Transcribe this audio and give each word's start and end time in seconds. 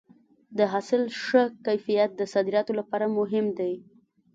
د 0.57 0.59
حاصل 0.71 1.01
ښه 1.23 1.43
کیفیت 1.65 2.09
د 2.15 2.21
صادراتو 2.33 2.71
لپاره 2.79 3.05
مهم 3.17 3.45
دی. 3.59 3.73